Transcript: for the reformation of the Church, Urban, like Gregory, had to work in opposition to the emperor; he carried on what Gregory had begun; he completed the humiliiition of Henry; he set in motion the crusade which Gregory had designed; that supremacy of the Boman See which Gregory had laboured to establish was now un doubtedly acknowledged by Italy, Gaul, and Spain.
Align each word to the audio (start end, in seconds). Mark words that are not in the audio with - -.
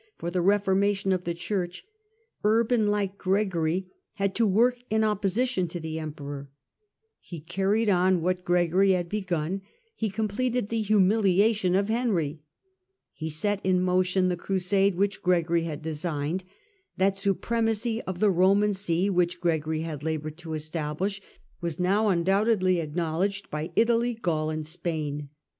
for 0.17 0.31
the 0.31 0.41
reformation 0.41 1.11
of 1.11 1.25
the 1.25 1.33
Church, 1.35 1.85
Urban, 2.43 2.87
like 2.87 3.19
Gregory, 3.19 3.85
had 4.15 4.33
to 4.33 4.47
work 4.47 4.79
in 4.89 5.03
opposition 5.03 5.67
to 5.67 5.79
the 5.79 5.99
emperor; 5.99 6.49
he 7.19 7.39
carried 7.39 7.87
on 7.87 8.23
what 8.23 8.43
Gregory 8.43 8.93
had 8.93 9.07
begun; 9.07 9.61
he 9.93 10.09
completed 10.09 10.69
the 10.69 10.81
humiliiition 10.83 11.75
of 11.77 11.87
Henry; 11.87 12.39
he 13.13 13.29
set 13.29 13.63
in 13.63 13.79
motion 13.79 14.27
the 14.27 14.35
crusade 14.35 14.95
which 14.95 15.21
Gregory 15.21 15.65
had 15.65 15.83
designed; 15.83 16.45
that 16.97 17.19
supremacy 17.19 18.01
of 18.01 18.17
the 18.19 18.31
Boman 18.31 18.73
See 18.75 19.07
which 19.07 19.39
Gregory 19.39 19.81
had 19.81 20.01
laboured 20.01 20.39
to 20.39 20.55
establish 20.55 21.21
was 21.61 21.79
now 21.79 22.07
un 22.07 22.23
doubtedly 22.23 22.81
acknowledged 22.81 23.51
by 23.51 23.69
Italy, 23.75 24.15
Gaul, 24.15 24.49
and 24.49 24.65
Spain. 24.65 25.29